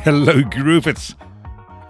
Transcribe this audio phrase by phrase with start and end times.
[0.04, 1.14] hello Groovers.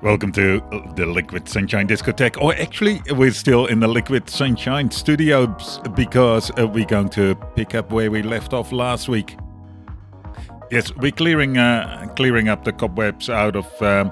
[0.02, 0.60] Welcome to
[0.96, 2.42] the Liquid Sunshine Discotheque.
[2.42, 7.76] Or actually, we're still in the Liquid Sunshine Studios because uh, we're going to pick
[7.76, 9.36] up where we left off last week.
[10.72, 14.10] Yes, we're clearing uh, clearing up the cobwebs out of um,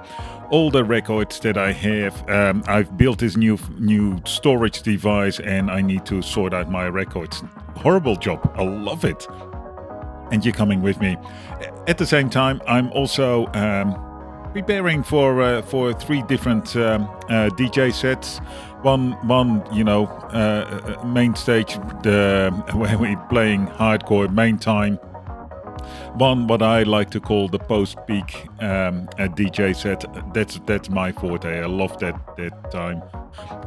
[0.51, 2.31] all the records that I have.
[2.31, 6.87] Um, I've built this new new storage device, and I need to sort out my
[6.87, 7.43] records.
[7.75, 8.49] Horrible job.
[8.55, 9.27] I love it
[10.31, 11.17] and you're coming with me.
[11.89, 13.97] At the same time, I'm also um,
[14.53, 18.41] preparing for uh, for three different um, uh, DJ sets.
[18.83, 24.99] One, one, you know, uh, uh, main stage the where we're playing hardcore main time.
[26.19, 30.05] One, what I like to call the post-peak um, uh, DJ set.
[30.35, 31.61] That's that's my forte.
[31.61, 33.05] I love that that time.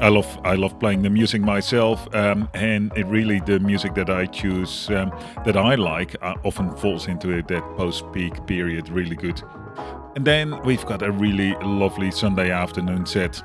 [0.01, 4.09] I love I love playing the music myself, um, and it really the music that
[4.09, 5.13] I choose um,
[5.45, 9.41] that I like uh, often falls into that post-peak period really good.
[10.17, 13.41] And then we've got a really lovely Sunday afternoon set.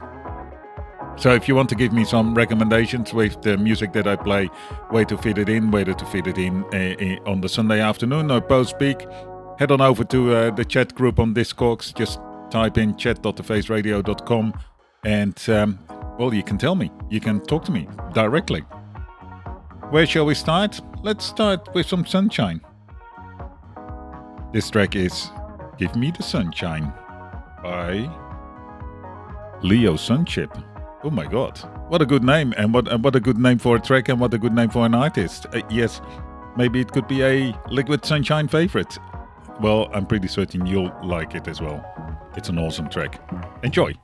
[1.19, 4.47] So if you want to give me some recommendations with the music that I play,
[4.91, 8.31] where to fit it in, whether to fit it in uh, on the Sunday afternoon
[8.31, 9.07] or post-peak,
[9.59, 11.81] head on over to uh, the chat group on Discord.
[11.97, 14.53] Just type in chat.thefaceradio.com
[15.05, 15.79] and um,
[16.19, 16.91] well, you can tell me.
[17.09, 18.61] You can talk to me directly.
[19.91, 20.81] Where shall we start?
[21.03, 22.61] Let's start with some sunshine.
[24.53, 25.31] This track is
[25.79, 26.93] Give Me the Sunshine
[27.63, 28.11] by
[29.63, 30.76] Leo Sunshipp.
[31.05, 31.59] Oh my god.
[31.89, 34.19] What a good name and what and what a good name for a track and
[34.19, 35.47] what a good name for an artist.
[35.53, 36.01] Uh, yes,
[36.57, 38.99] maybe it could be a Liquid Sunshine favorite.
[39.61, 41.85] Well, I'm pretty certain you'll like it as well.
[42.37, 43.21] It's an awesome track.
[43.63, 43.95] Enjoy.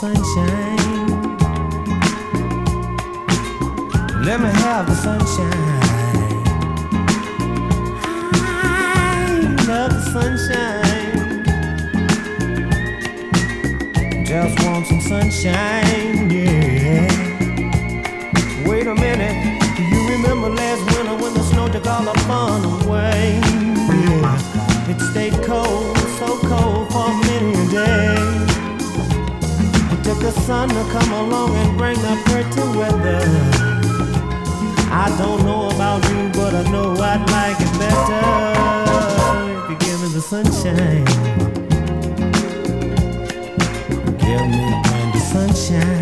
[0.00, 1.36] Sunshine.
[4.24, 6.32] Let me have the sunshine.
[8.32, 11.44] I love the sunshine.
[14.24, 17.06] Just want some sunshine, yeah.
[18.66, 19.36] Wait a minute,
[19.76, 23.38] do you remember last winter when the snow took all the fun away?
[23.44, 24.88] Yeah.
[24.88, 28.19] It stayed cold, so cold for many a day.
[30.20, 33.20] The sun to come along and bring the pretty weather.
[34.92, 38.20] I don't know about you, but I know I'd like it better
[39.64, 41.04] if you give me the sunshine.
[44.18, 44.64] Give me
[45.12, 45.99] the sunshine.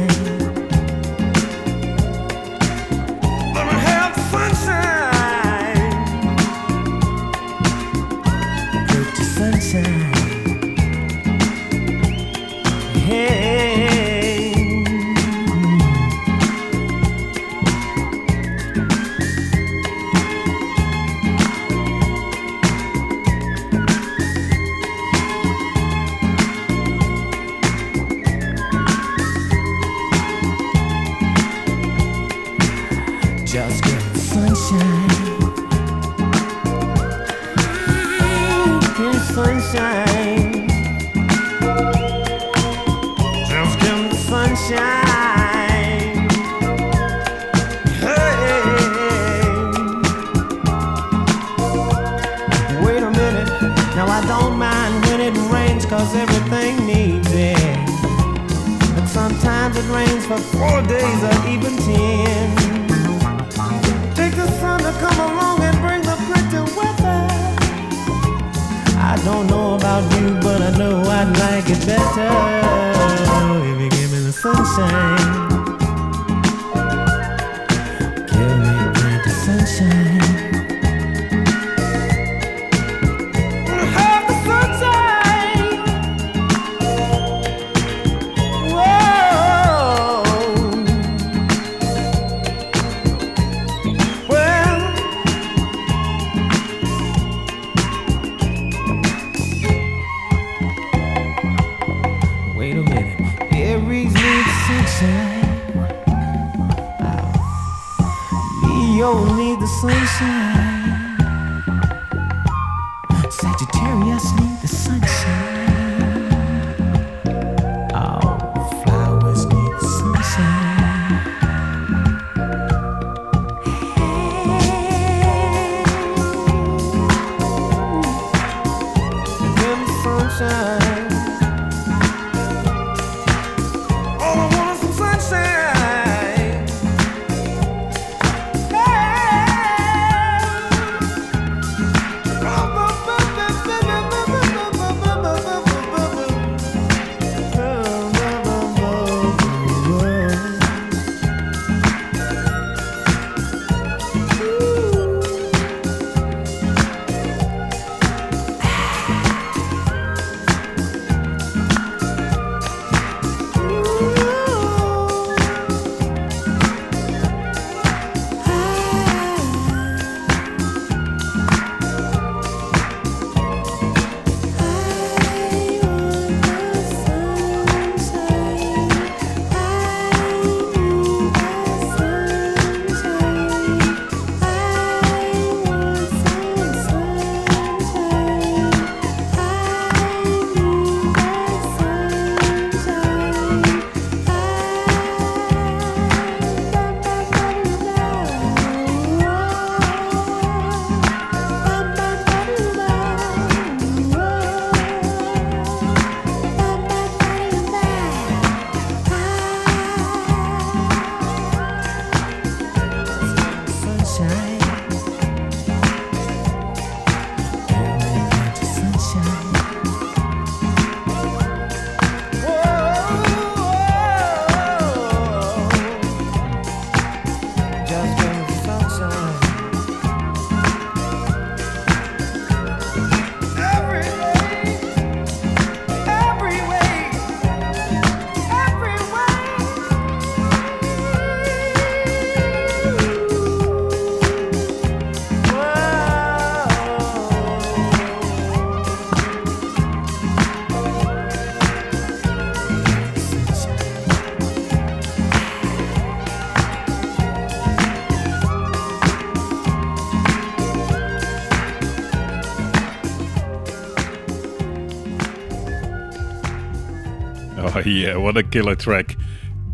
[267.89, 269.17] Yeah, what a killer track.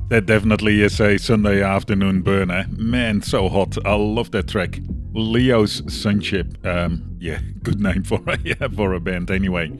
[0.08, 2.64] That definitely is a Sunday afternoon burner.
[2.70, 3.76] Man, so hot.
[3.84, 4.78] I love that track.
[5.12, 6.64] Leo's Sunshipp.
[6.64, 9.72] Um, yeah, good name for a yeah, for a band anyway.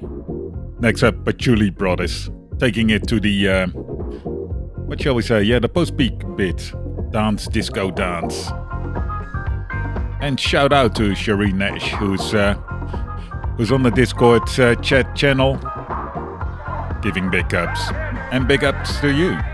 [0.81, 5.43] Next up, Patchouli Brothers, taking it to the uh, what shall we say?
[5.45, 6.73] Yeah, the post-peak bit,
[7.13, 8.51] dance, disco, dance.
[10.21, 12.55] And shout out to Cherie Nash, who's uh,
[13.57, 15.55] who's on the Discord uh, chat channel,
[17.01, 17.91] giving big ups,
[18.35, 19.54] and big ups to you.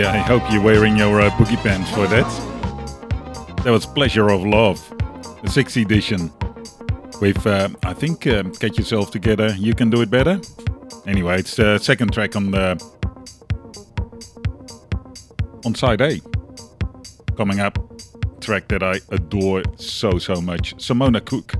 [0.00, 2.26] Yeah, I hope you're wearing your uh, boogie pants for that.
[3.64, 4.78] That was Pleasure of Love,
[5.42, 6.32] the 6th edition.
[7.20, 10.40] With, uh, I think, uh, Get Yourself Together, You Can Do It Better.
[11.06, 12.82] Anyway, it's the second track on the
[15.66, 16.18] on side A.
[17.36, 17.78] Coming up,
[18.40, 21.52] track that I adore so so much, Samona Cooke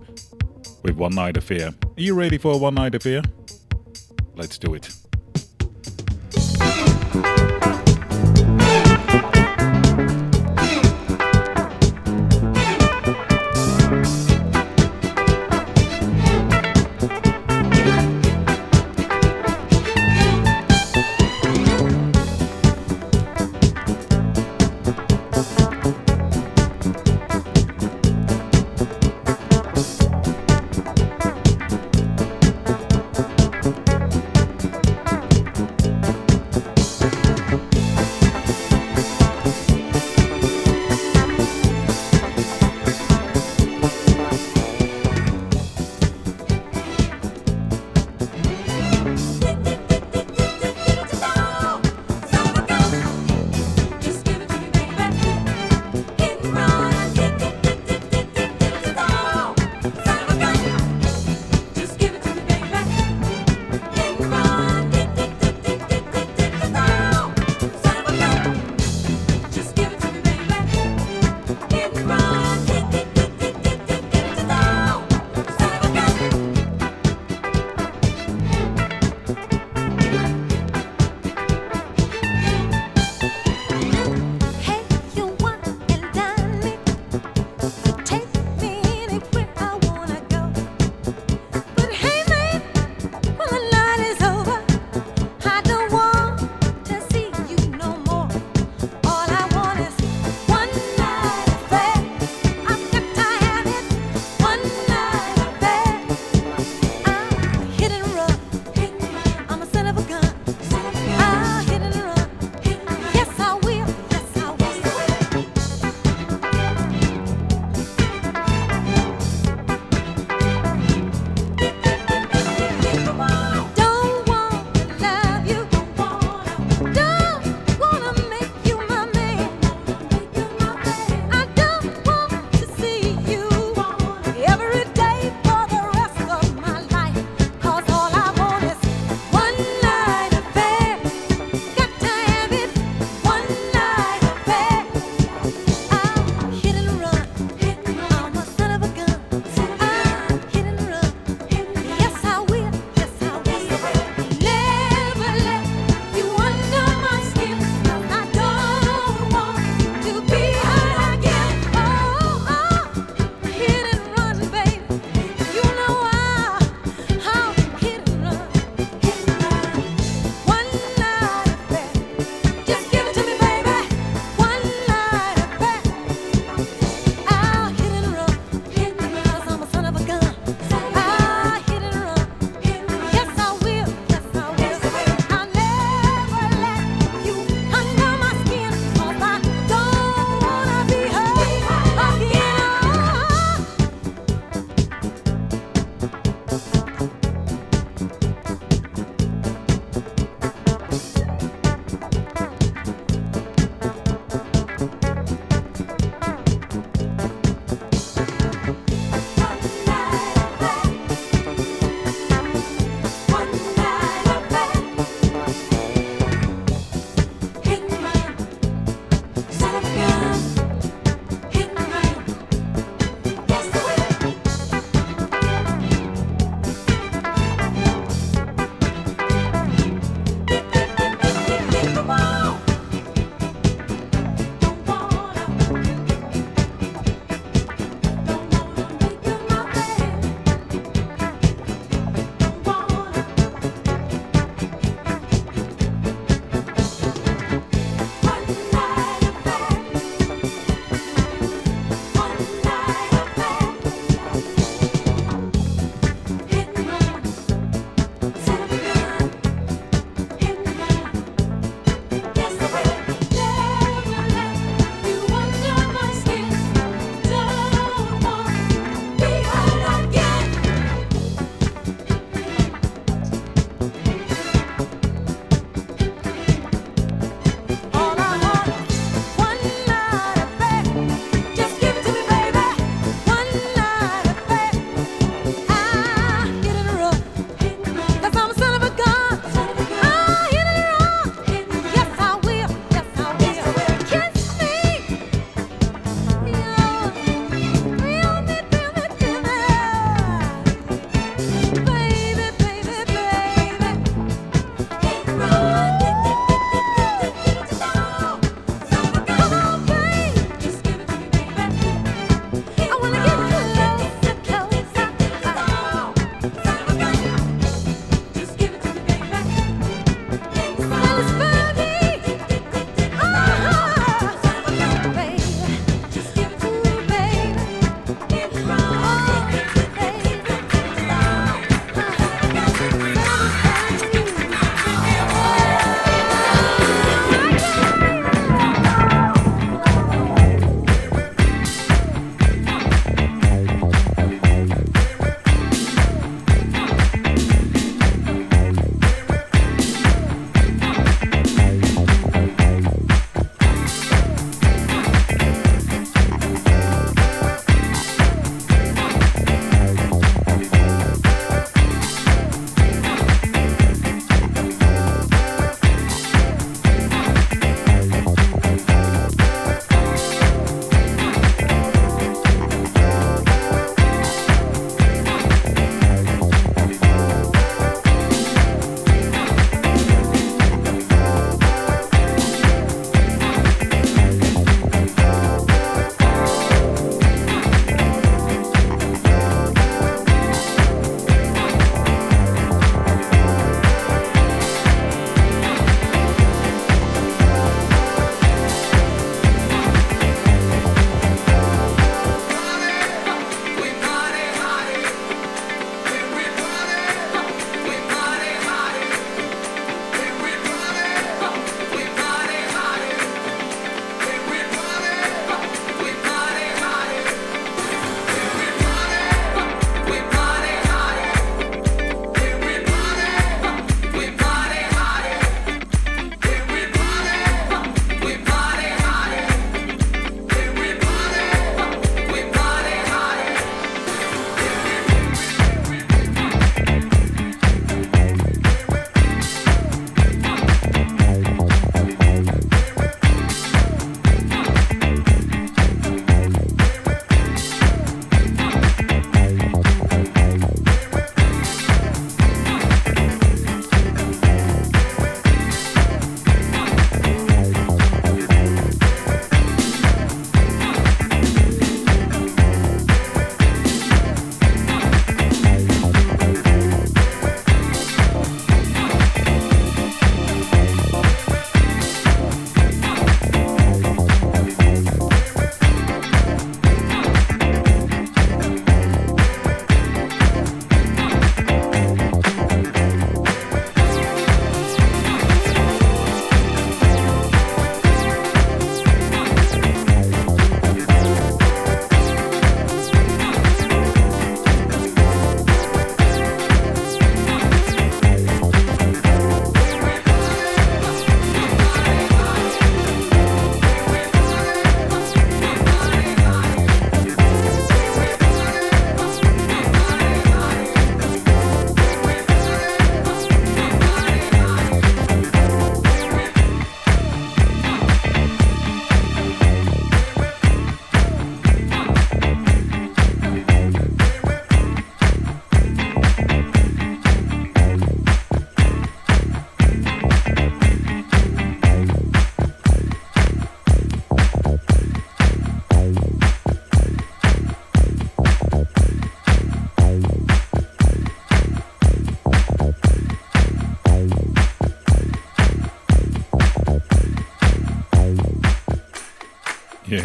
[0.83, 1.75] with One Night Affair.
[1.85, 3.21] Are you ready for a One Night Affair?
[4.35, 4.89] Let's do it.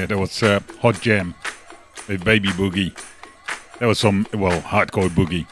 [0.07, 1.33] That was uh, Hot Jam
[2.07, 2.95] with Baby Boogie.
[3.79, 5.47] That was some, well, hardcore boogie.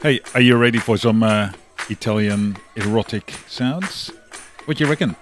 [0.00, 1.50] Hey, are you ready for some uh,
[1.90, 4.12] Italian erotic sounds?
[4.66, 5.16] What do you reckon?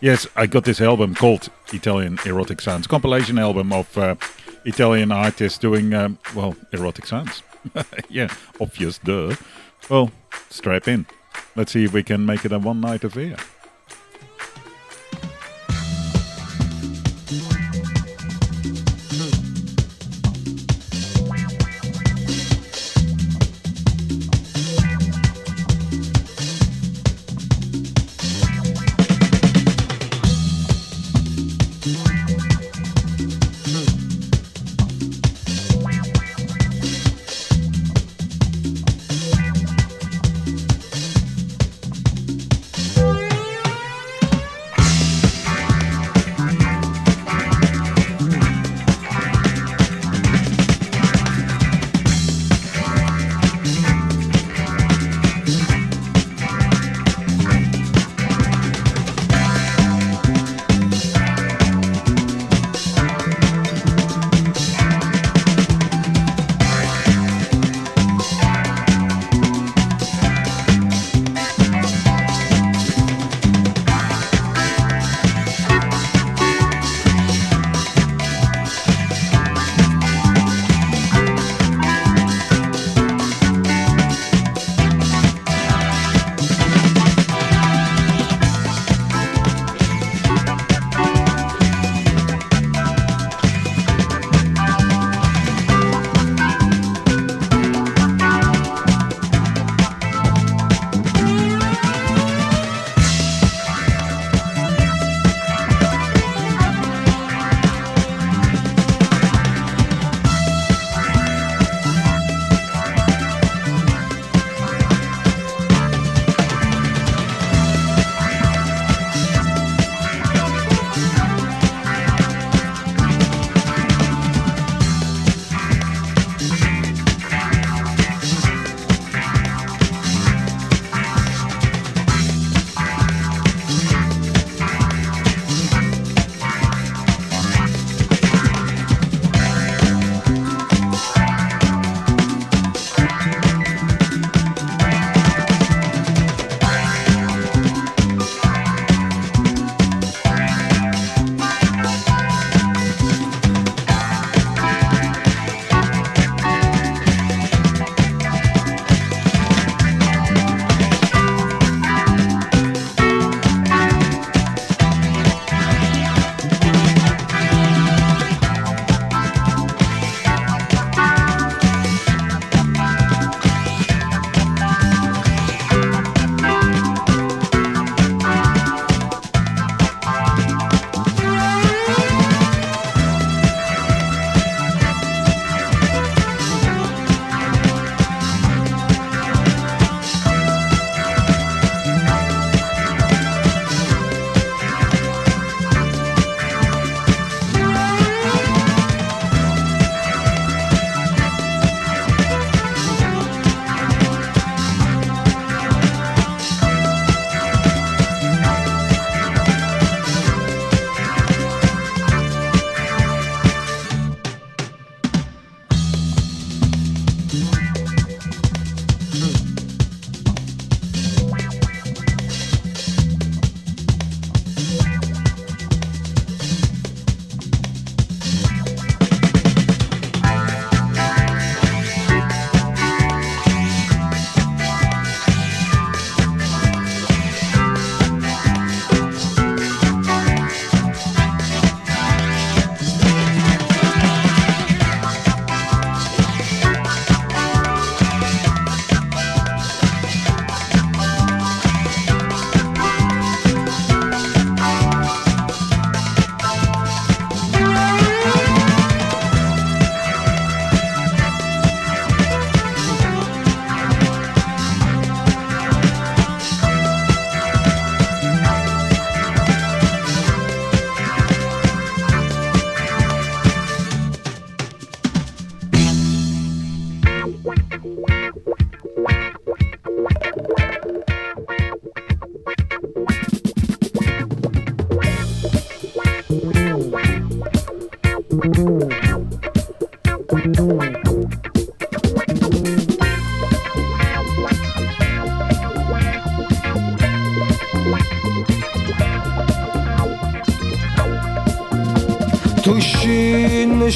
[0.00, 4.16] Yes, I got this album called Italian Erotic Sounds, compilation album of uh,
[4.64, 7.42] Italian artists doing, um, well, erotic sounds.
[8.08, 8.28] yeah,
[8.60, 9.36] obvious, duh.
[9.88, 10.10] Well,
[10.50, 11.06] strap in.
[11.56, 13.36] Let's see if we can make it a one night affair.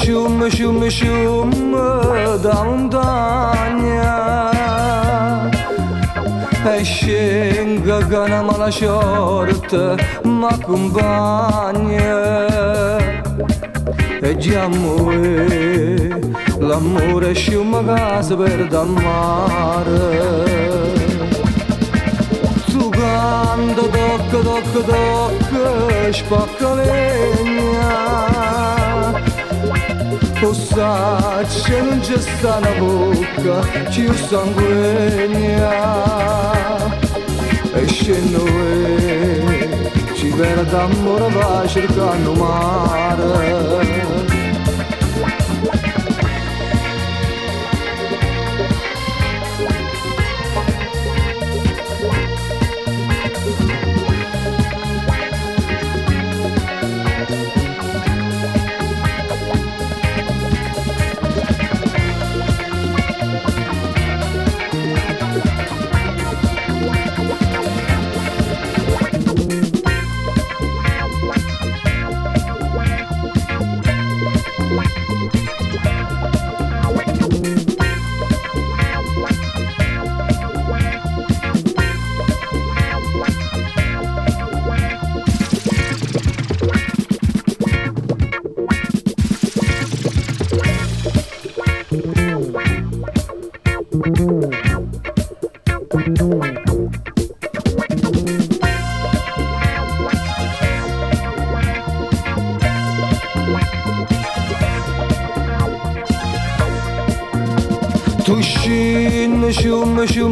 [0.01, 1.73] ışım ışım ışım
[2.43, 4.51] damdan ya.
[6.79, 12.17] Eşin gagana mala şorta makumbanya
[14.23, 16.09] Ecamuri
[16.69, 20.07] l'amore sciuma gas per dal mare
[22.71, 25.33] Sugando doc doc doc
[26.15, 28.28] spacca legna
[30.41, 33.61] postačen čestana buka
[33.95, 35.71] Kiu sam guenja
[37.83, 39.41] Ešenue
[40.15, 44.38] Ci vera da morava cerca numare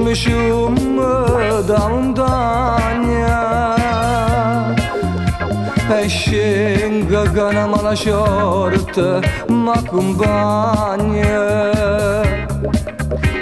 [0.07, 0.97] Düşmüşüm
[1.67, 3.75] damdan ya?
[6.01, 11.37] Eşin gagana mala şorta makumbanya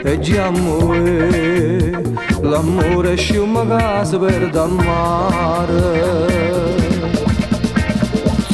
[0.05, 1.93] Ecamuri
[2.51, 5.87] l'amore shumagas verdamare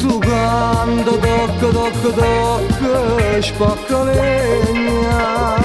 [0.00, 2.72] Sugando doc doc doc
[3.46, 5.61] spacca legna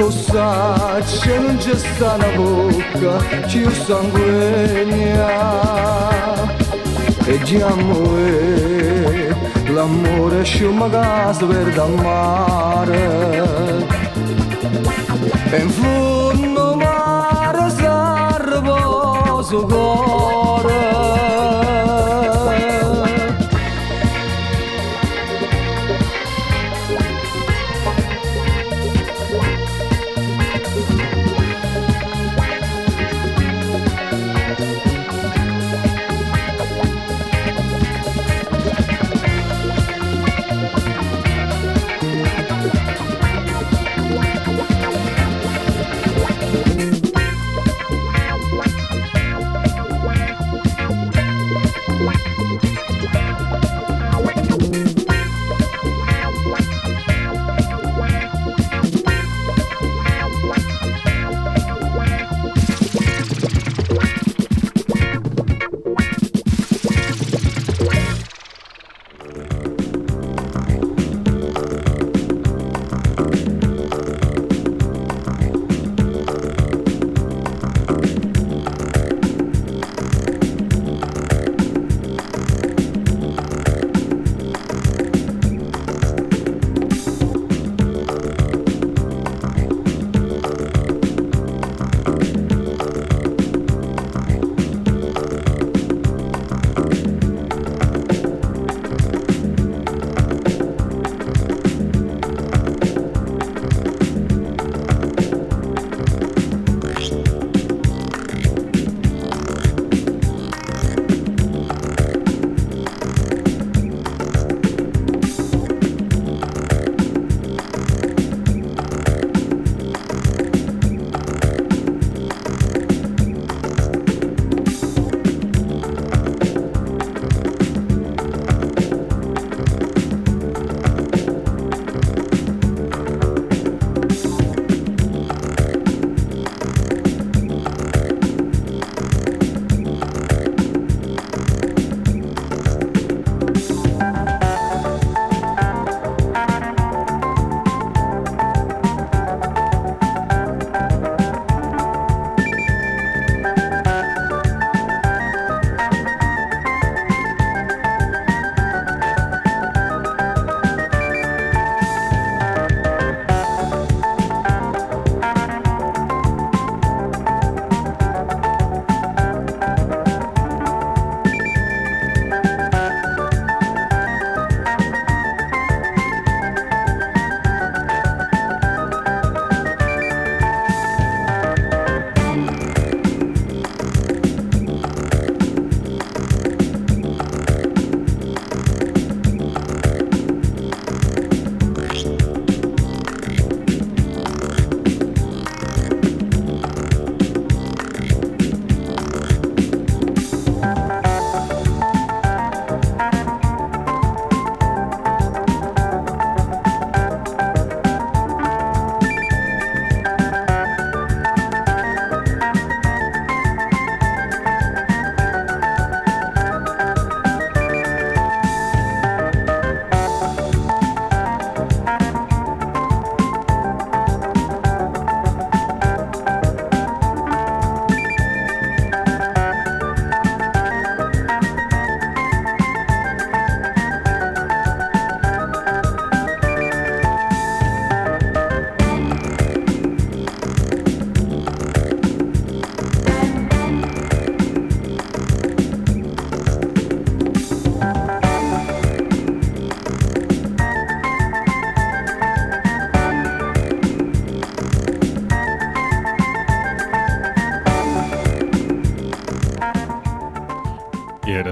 [0.00, 5.28] Lo sa, ce non c'è sta una bocca Ci sanguegna
[7.26, 9.34] E di amore eh,
[9.70, 13.86] L'amore è una casa verde al mare
[15.50, 19.66] E in fondo mare sa riposo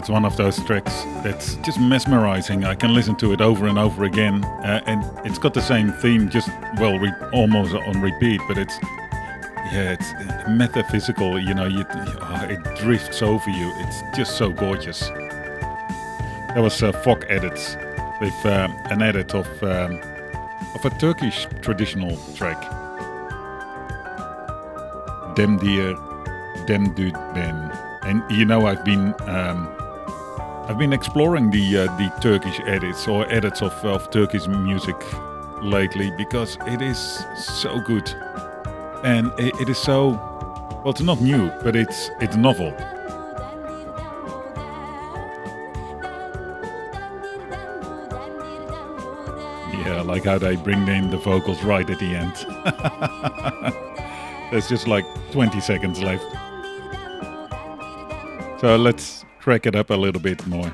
[0.08, 2.64] that's one of those tracks that's just mesmerizing.
[2.64, 5.92] I can listen to it over and over again, uh, and it's got the same
[5.92, 6.48] theme, just
[6.78, 8.40] well, re- almost on repeat.
[8.48, 8.78] But it's
[9.70, 10.14] yeah, it's
[10.48, 11.38] metaphysical.
[11.38, 13.70] You know, you, oh, it drifts over you.
[13.80, 15.00] It's just so gorgeous.
[16.54, 17.76] That was uh, FOC Edits
[18.18, 20.00] with uh, an edit of um,
[20.74, 22.58] of a Turkish traditional track.
[25.36, 25.94] Dem Dier
[26.66, 27.70] Dem Dude Ben.
[28.04, 29.77] And you know, I've been um,
[30.68, 34.96] I've been exploring the uh, the Turkish edits or edits of, of Turkish music
[35.62, 38.06] lately because it is so good,
[39.02, 40.10] and it, it is so
[40.84, 40.90] well.
[40.90, 42.74] It's not new, but it's it's novel.
[49.72, 52.34] Yeah, like how they bring in the vocals right at the end.
[54.50, 56.26] There's just like 20 seconds left.
[58.60, 59.17] So let's
[59.48, 60.70] crack it up a little bit more.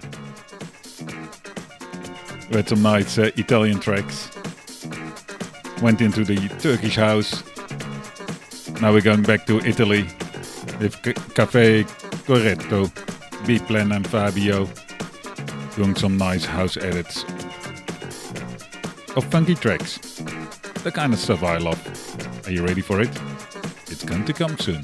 [2.50, 4.32] Had some nice uh, Italian tracks.
[5.80, 7.44] Went into the Turkish house.
[8.80, 10.02] Now we're going back to Italy
[10.80, 11.84] with C- Caffé
[12.26, 12.90] Corretto,
[13.46, 14.68] B-Plan and Fabio
[15.76, 17.22] doing some nice house edits
[19.14, 19.98] of funky tracks.
[20.82, 21.80] The kind of stuff I love.
[22.48, 23.10] Are you ready for it?
[23.86, 24.82] It's going to come soon.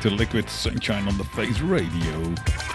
[0.00, 2.69] To Liquid Sunshine on the Face Radio.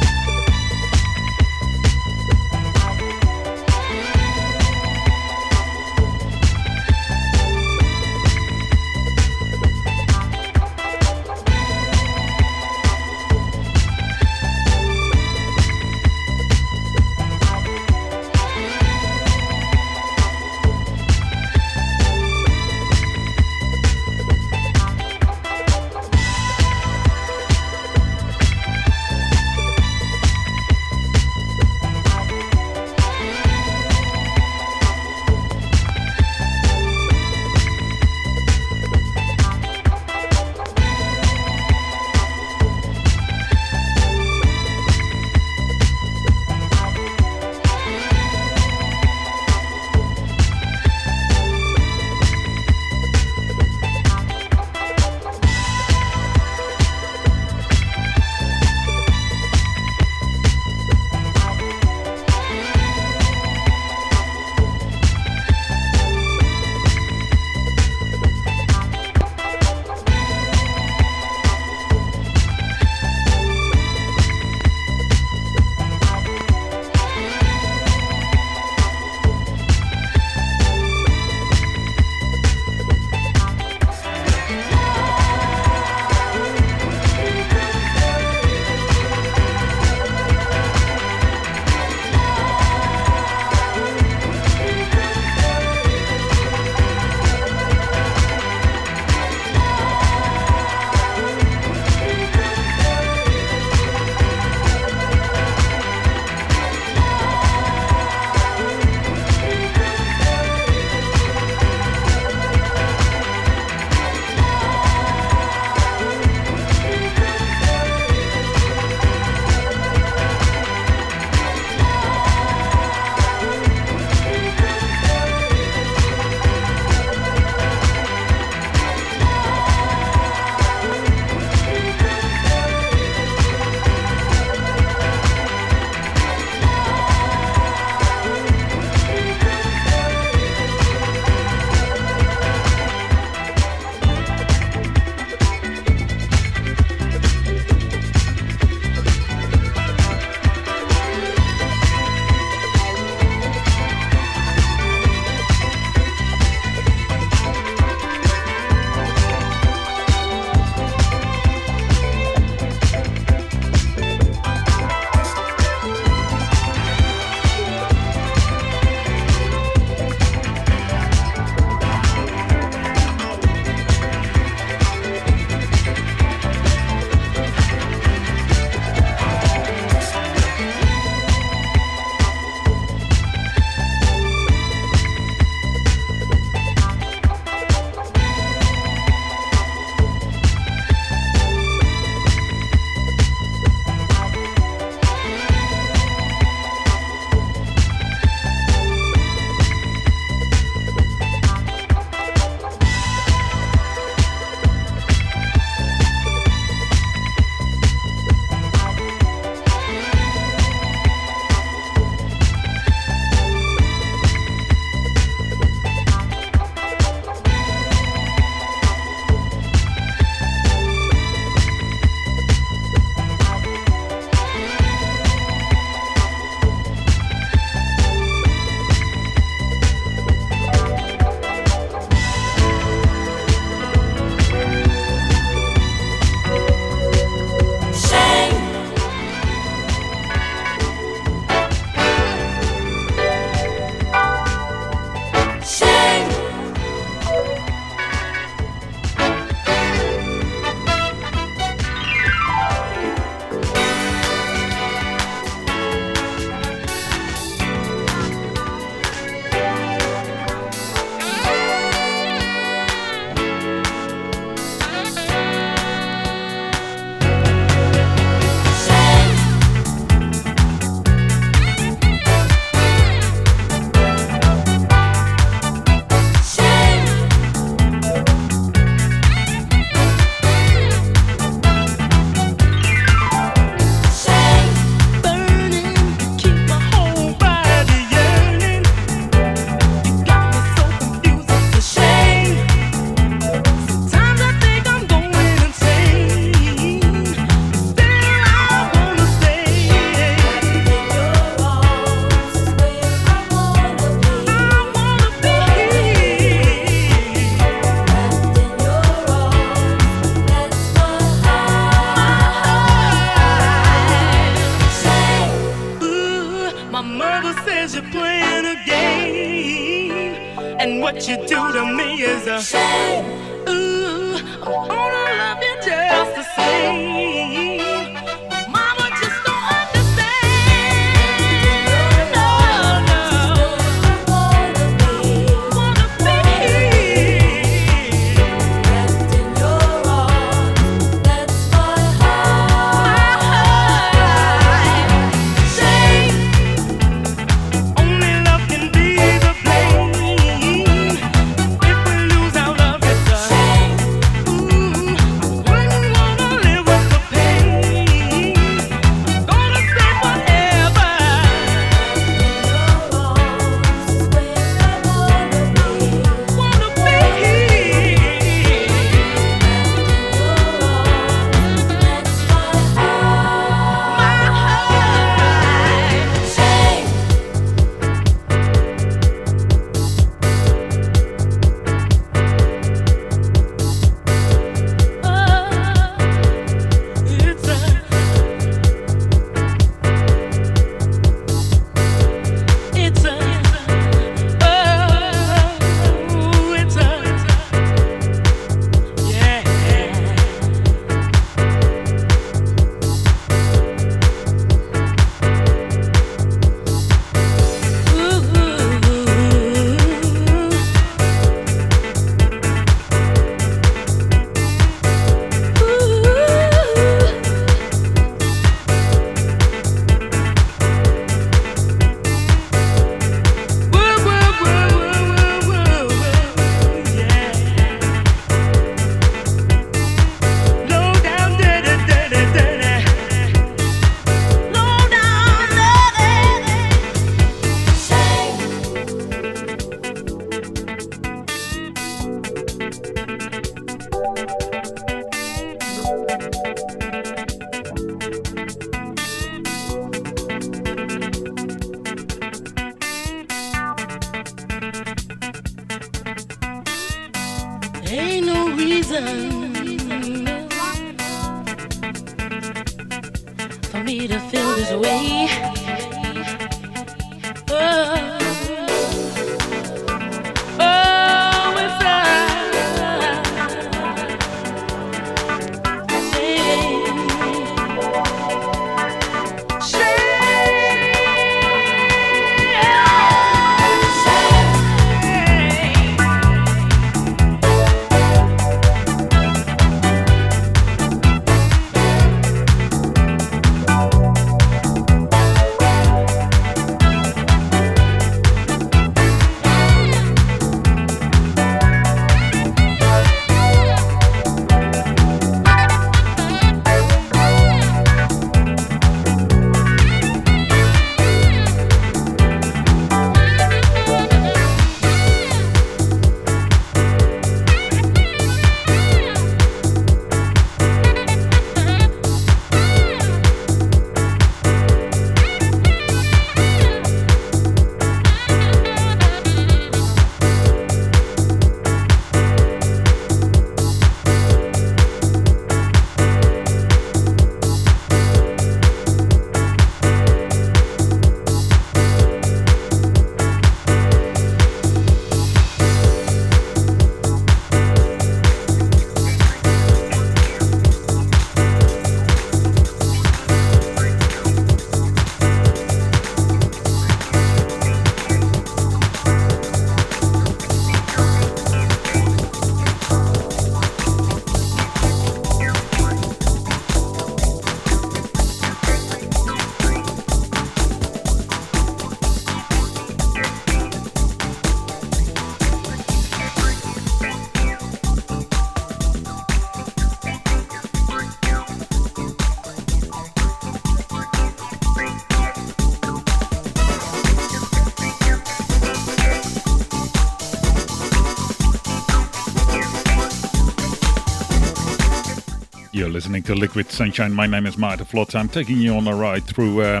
[596.40, 597.34] Listening to Liquid Sunshine.
[597.34, 598.34] My name is Maarten Vlot.
[598.34, 600.00] I'm taking you on a ride through uh,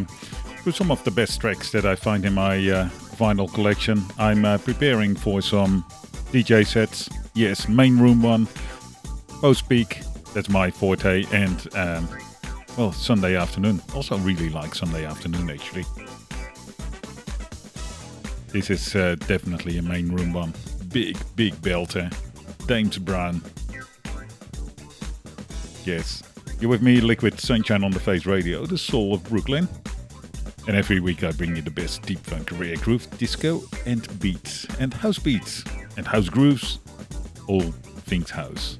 [0.62, 2.88] through some of the best tracks that I find in my uh,
[3.18, 4.02] vinyl collection.
[4.18, 5.84] I'm uh, preparing for some
[6.32, 7.10] DJ sets.
[7.34, 8.48] Yes, main room one,
[9.42, 10.00] post peak.
[10.32, 12.08] That's my forte, and um,
[12.78, 13.82] well, Sunday afternoon.
[13.94, 15.84] Also, really like Sunday afternoon actually.
[18.48, 20.54] This is uh, definitely a main room one.
[20.88, 22.10] Big, big belter.
[22.66, 23.42] James Brown.
[25.84, 26.22] Yes,
[26.60, 29.66] you're with me, Liquid Sunshine on the Face Radio, the soul of Brooklyn.
[30.68, 34.66] And every week I bring you the best deep funk, rare groove, disco, and beats,
[34.78, 35.64] and house beats,
[35.96, 36.78] and house grooves,
[37.46, 38.76] all things house.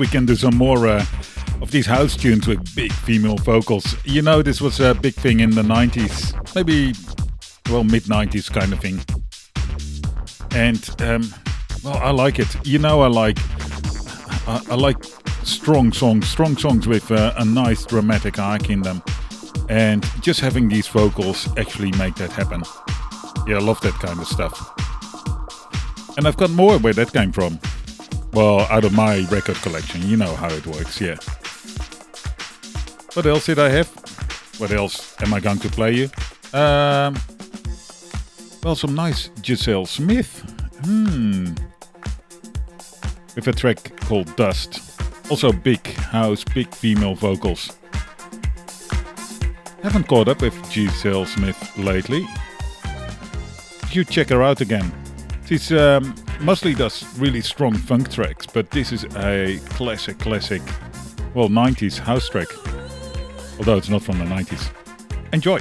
[0.00, 1.04] We can do some more uh,
[1.60, 3.94] of these house tunes with big female vocals.
[4.06, 6.94] You know, this was a big thing in the 90s, maybe,
[7.70, 8.98] well, mid 90s kind of thing.
[10.52, 11.34] And, um,
[11.84, 12.48] well, I like it.
[12.66, 13.38] You know, I like,
[14.48, 14.96] I, like
[15.44, 19.02] strong songs, strong songs with uh, a nice dramatic arc in them.
[19.68, 22.62] And just having these vocals actually make that happen.
[23.46, 24.56] Yeah, I love that kind of stuff.
[26.16, 27.60] And I've got more where that came from.
[28.32, 31.16] Well, out of my record collection, you know how it works, yeah.
[33.14, 33.88] What else did I have?
[34.58, 36.04] What else am I going to play you?
[36.52, 37.16] Um,
[38.62, 40.44] well, some nice Gizelle Smith.
[40.84, 41.54] Hmm.
[43.34, 44.80] With a track called Dust.
[45.28, 47.76] Also big house, big female vocals.
[49.82, 52.28] Haven't caught up with Gizelle Smith lately.
[53.90, 54.92] You check her out again.
[55.46, 60.62] She's um, mostly does really strong funk tracks, but this is a classic, classic,
[61.34, 62.48] well, 90s house track.
[63.58, 64.70] Although it's not from the 90s.
[65.32, 65.60] Enjoy!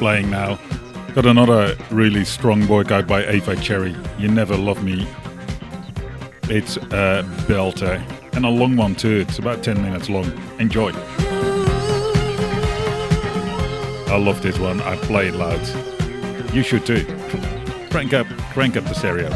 [0.00, 0.58] Playing now.
[1.14, 3.94] Got another really strong workout by Ava Cherry.
[4.18, 5.06] You Never Love Me.
[6.44, 8.02] It's a belter.
[8.32, 9.18] And a long one too.
[9.28, 10.32] It's about 10 minutes long.
[10.58, 10.90] Enjoy.
[14.08, 14.80] I love this one.
[14.80, 15.60] I play it loud.
[16.54, 17.04] You should too.
[17.90, 19.28] Crank up, crank up the stereo.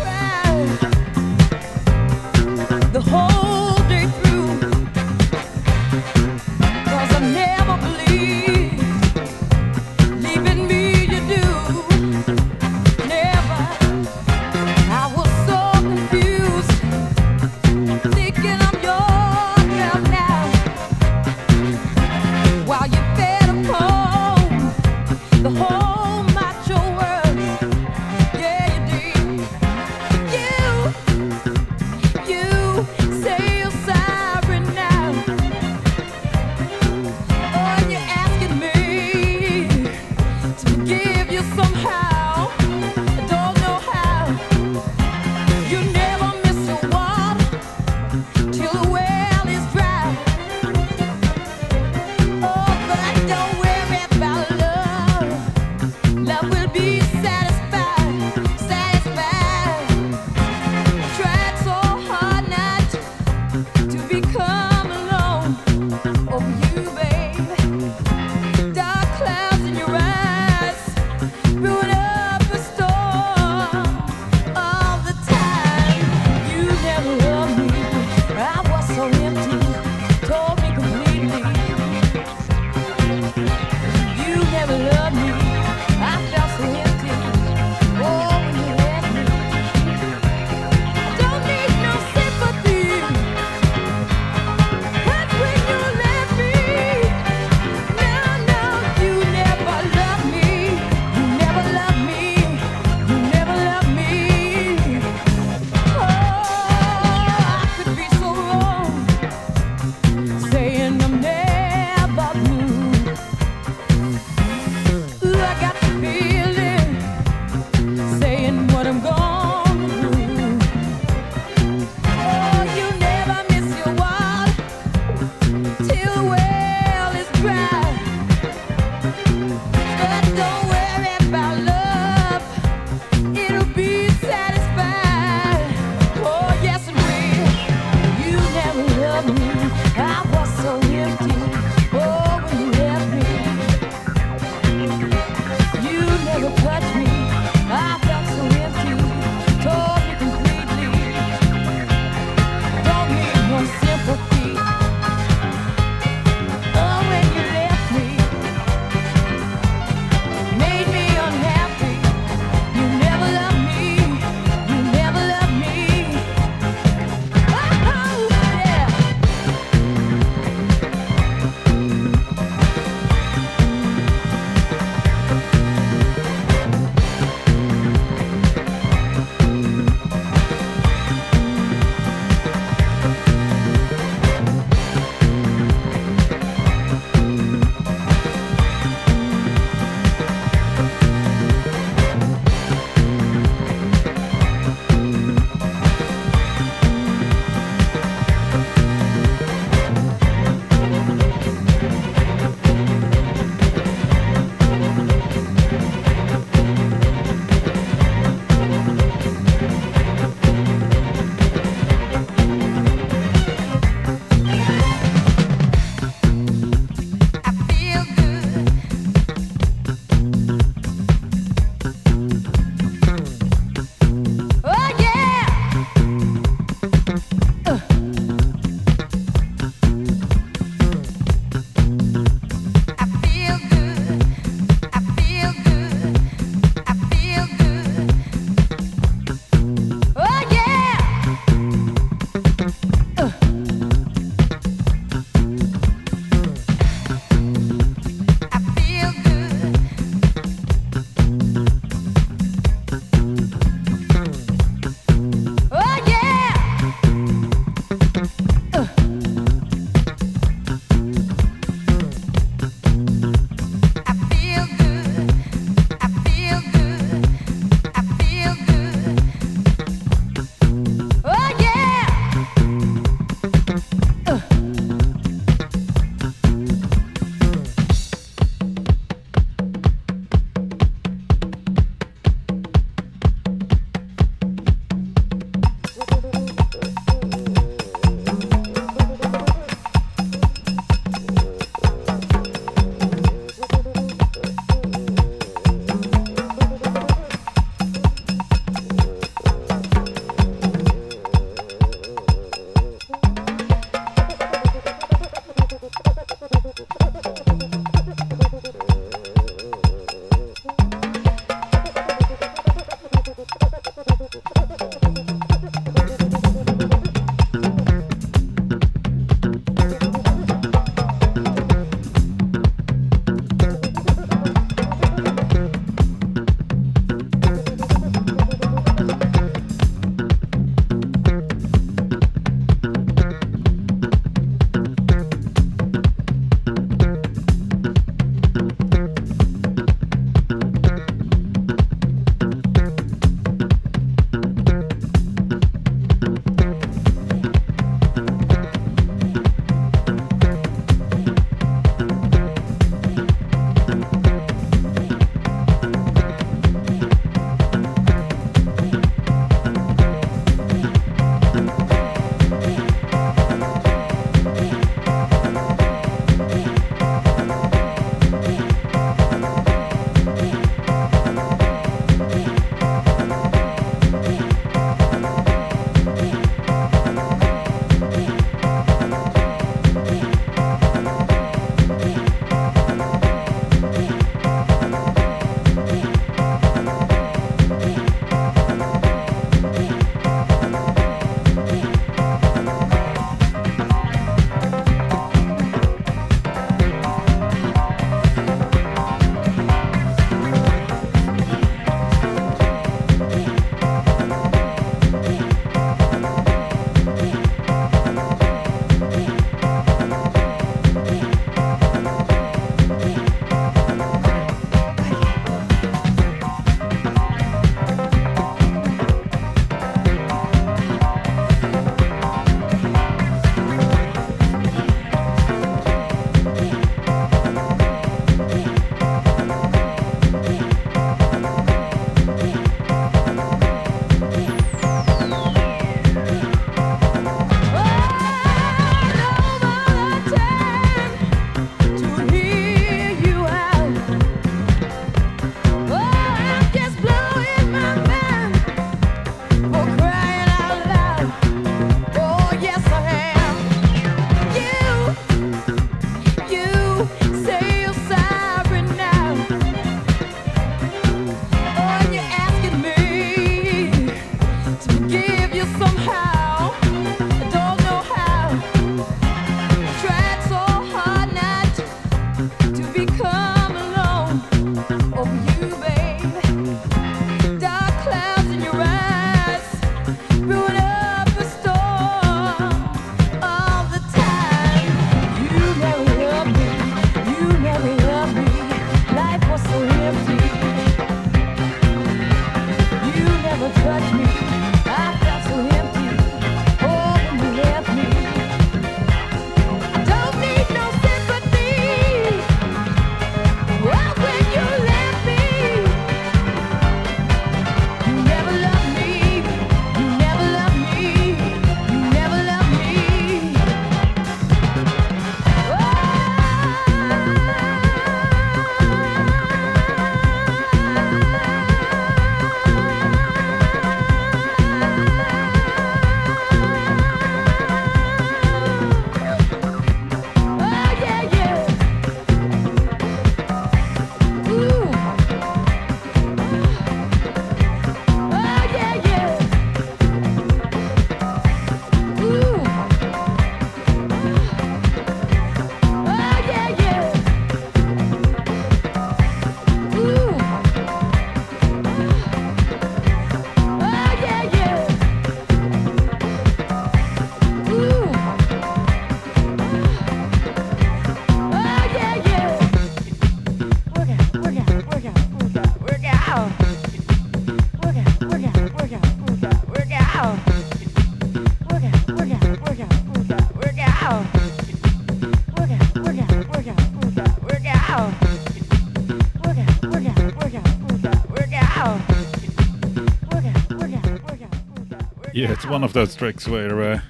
[585.45, 587.01] Yeah, it's one of those tracks where uh,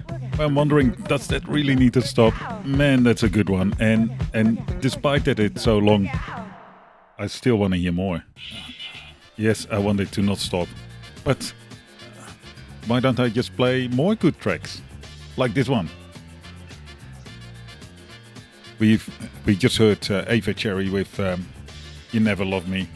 [0.40, 2.34] I'm wondering, does that really need to stop?
[2.64, 3.74] Man, that's a good one.
[3.78, 6.10] And and despite that it's so long,
[7.16, 8.24] I still want to hear more.
[9.36, 10.66] Yes, I want it to not stop,
[11.22, 11.54] but
[12.88, 14.82] why don't I just play more good tracks,
[15.36, 15.88] like this one?
[18.80, 19.08] We've
[19.46, 21.46] we just heard uh, Ava Cherry with um,
[22.10, 22.88] "You Never Love Me,"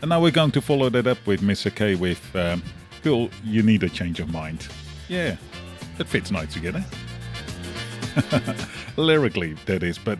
[0.00, 1.74] and now we're going to follow that up with Mr.
[1.74, 2.62] K with um,
[3.02, 4.68] "Girl, You Need a Change of Mind."
[5.08, 5.36] Yeah,
[5.98, 6.84] that fits nice together.
[8.96, 10.18] Lyrically, that is, but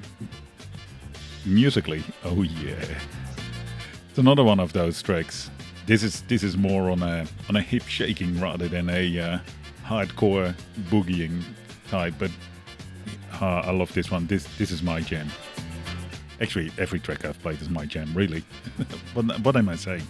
[1.44, 2.84] musically, oh yeah,
[4.08, 5.50] it's another one of those tracks.
[5.86, 9.38] This is this is more on a on a hip shaking rather than a uh,
[9.84, 10.54] hardcore
[10.88, 11.42] boogieing
[11.88, 12.30] type, but
[13.40, 14.26] uh, I love this one.
[14.26, 15.28] This this is my jam.
[16.40, 18.42] Actually, every track I've played is my jam, really.
[19.14, 20.06] what, what am I saying?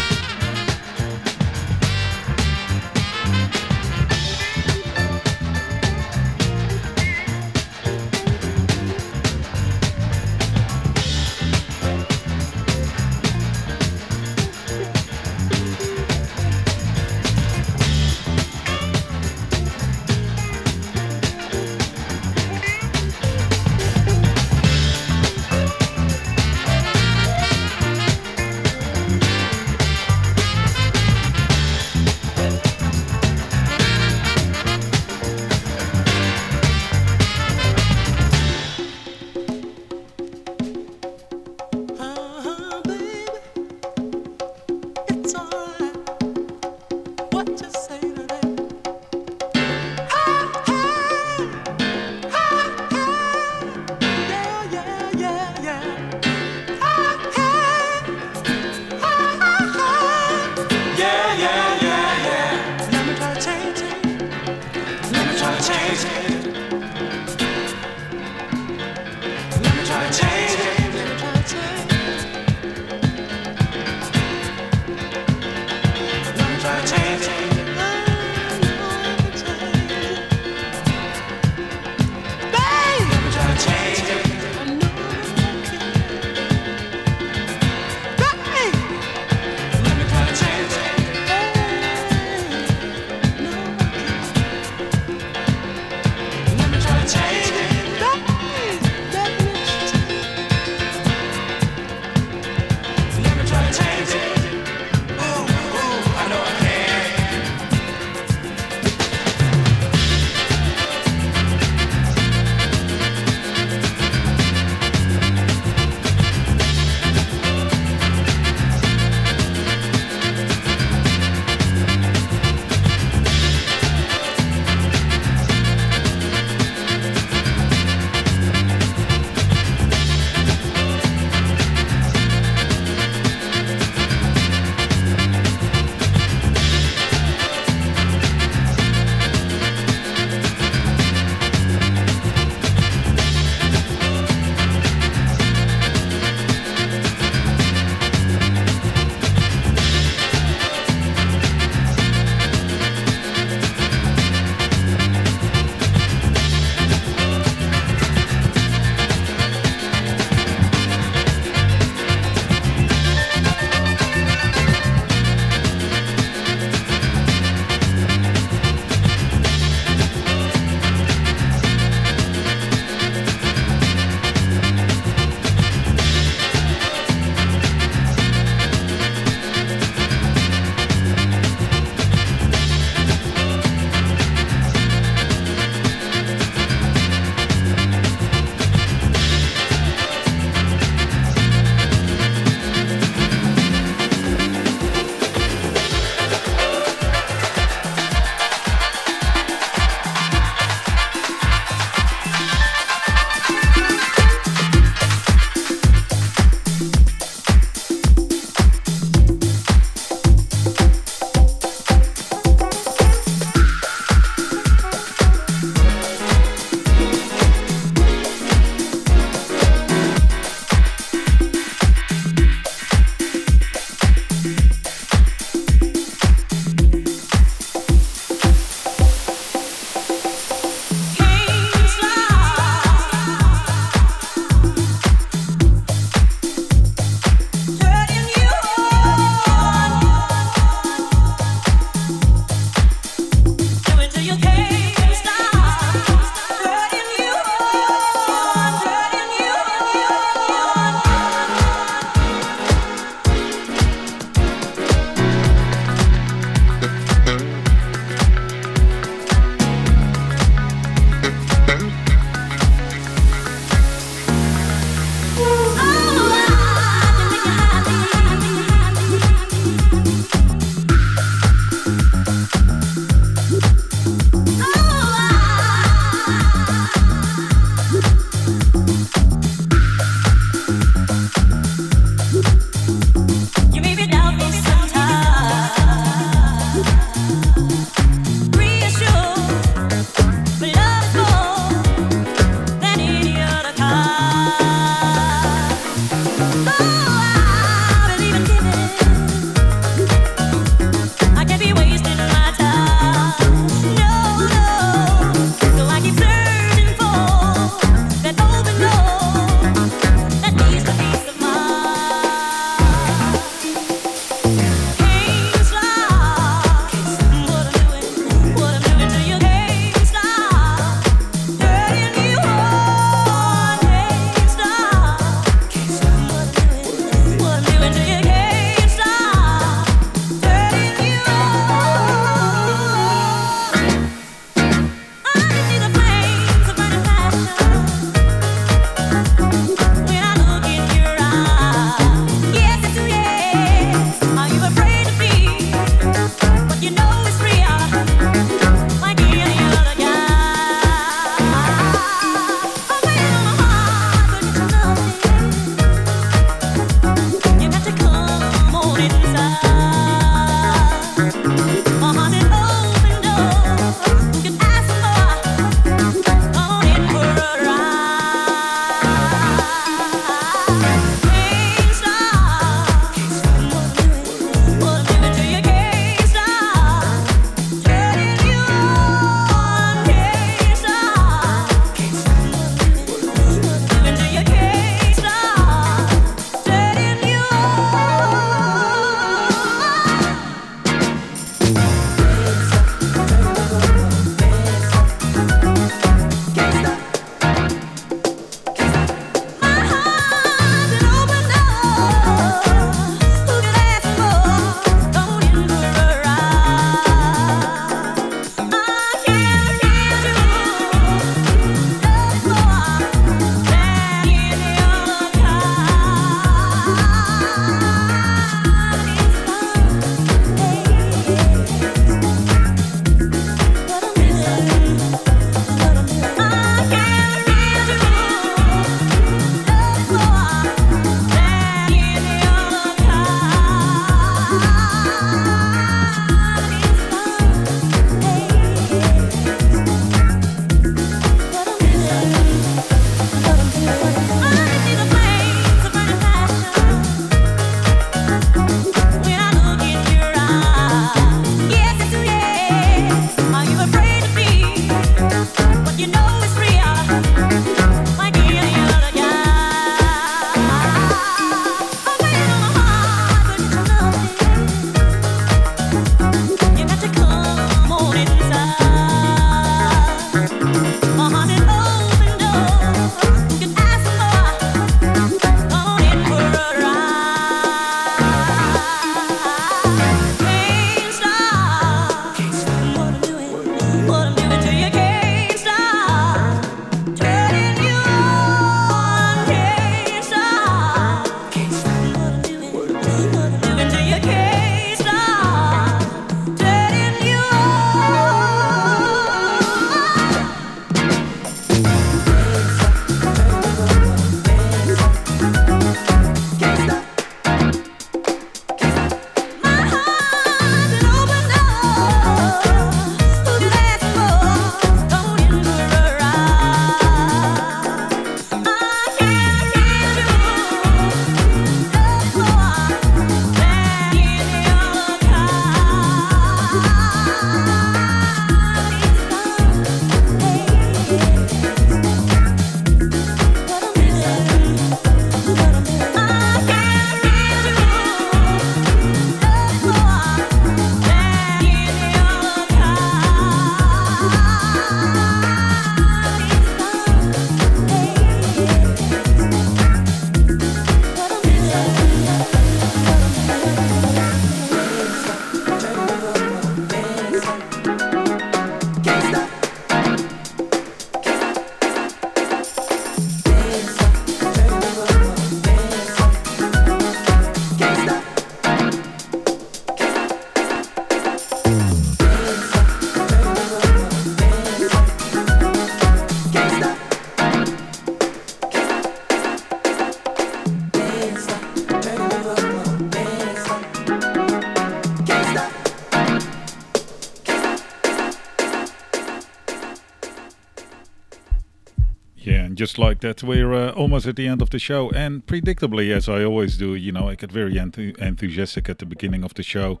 [593.20, 595.10] That, we're uh, almost at the end of the show.
[595.10, 599.06] And predictably, as I always do, you know, I get very enthu- enthusiastic at the
[599.06, 600.00] beginning of the show.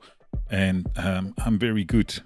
[0.50, 2.20] And um, I'm very good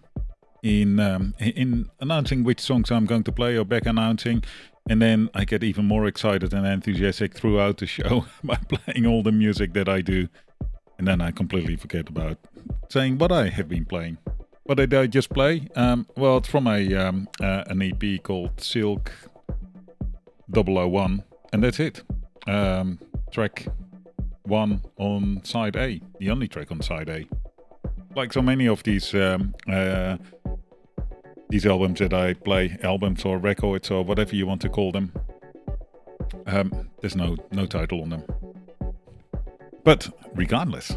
[0.62, 4.44] in um, in announcing which songs I'm going to play or back announcing.
[4.88, 9.22] And then I get even more excited and enthusiastic throughout the show by playing all
[9.22, 10.28] the music that I do.
[10.98, 12.38] And then I completely forget about
[12.88, 14.18] saying what I have been playing.
[14.64, 15.68] What did I just play?
[15.74, 19.12] Um, well, it's from a um, uh, an EP called Silk
[20.52, 21.22] 001,
[21.52, 22.02] and that's it.
[22.46, 22.98] Um,
[23.30, 23.66] track
[24.44, 27.26] one on side A, the only track on side A.
[28.14, 30.18] Like so many of these um, uh,
[31.48, 35.12] these albums that I play, albums or records or whatever you want to call them,
[36.46, 38.24] um, there's no no title on them.
[39.84, 40.96] But regardless,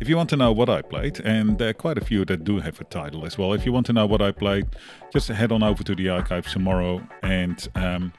[0.00, 2.44] if you want to know what I played, and there are quite a few that
[2.44, 4.66] do have a title as well, if you want to know what I played,
[5.12, 8.12] just head on over to the archives tomorrow and um,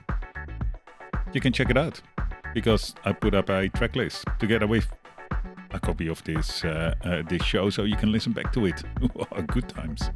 [1.34, 2.00] you can check it out
[2.54, 4.88] because I put up a track list together with
[5.72, 8.84] a copy of this uh, uh, this show, so you can listen back to it.
[9.48, 10.10] Good times.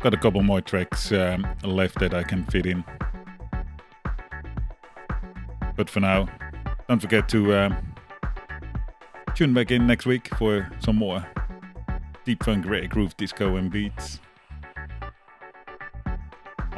[0.00, 2.84] Got a couple more tracks um, left that I can fit in,
[5.76, 6.28] but for now,
[6.88, 7.76] don't forget to um,
[9.34, 11.26] tune back in next week for some more
[12.24, 14.20] deep funk, rare groove, disco, and beats.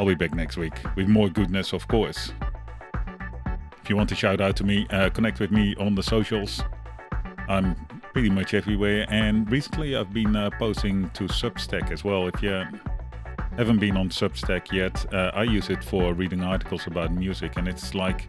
[0.01, 2.33] I'll be back next week with more goodness, of course.
[3.83, 6.63] If you want to shout out to me, uh, connect with me on the socials.
[7.51, 7.75] I'm
[8.15, 12.27] pretty much everywhere, and recently I've been uh, posting to Substack as well.
[12.29, 12.65] If you
[13.59, 17.69] haven't been on Substack yet, uh, I use it for reading articles about music, and
[17.69, 18.27] it's like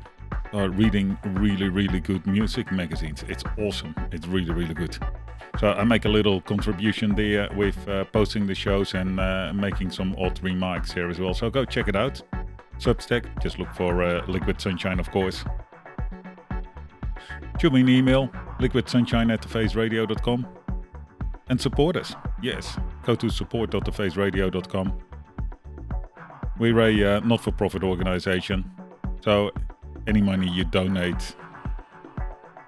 [0.53, 3.23] uh, reading really, really good music magazines.
[3.27, 3.95] It's awesome.
[4.11, 4.97] It's really, really good.
[5.59, 9.91] So I make a little contribution there with uh, posting the shows and uh, making
[9.91, 11.33] some odd remarks here as well.
[11.33, 12.21] So go check it out.
[12.79, 15.43] Substack, just look for uh, Liquid Sunshine, of course.
[17.59, 18.27] Shoot me an email,
[18.59, 20.47] liquidsunshine at thefaceradio.com.
[21.49, 22.15] And support us.
[22.41, 24.97] Yes, go to support.thefaceradio.com.
[26.57, 28.71] We're a uh, not for profit organization.
[29.23, 29.51] So
[30.07, 31.35] any money you donate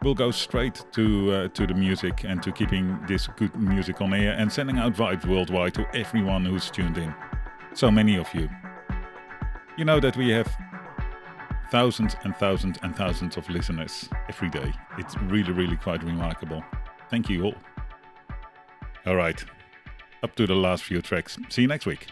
[0.03, 4.14] will go straight to uh, to the music and to keeping this good music on
[4.14, 7.14] air and sending out vibes worldwide to everyone who's tuned in.
[7.73, 8.49] So many of you.
[9.77, 10.47] You know that we have
[11.72, 14.72] thousands and thousands and thousands of listeners every day.
[14.99, 16.64] It's really, really quite remarkable.
[17.10, 17.55] Thank you all.
[19.05, 19.43] All right,
[20.22, 21.38] up to the last few tracks.
[21.49, 22.07] See you next week.